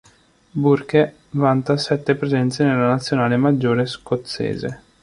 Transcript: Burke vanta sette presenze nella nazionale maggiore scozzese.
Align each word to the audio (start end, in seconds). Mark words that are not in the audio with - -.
Burke 0.63 1.13
vanta 1.31 1.77
sette 1.77 2.15
presenze 2.15 2.63
nella 2.63 2.87
nazionale 2.87 3.37
maggiore 3.37 3.85
scozzese. 3.85 4.81